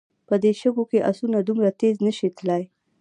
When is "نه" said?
2.07-2.11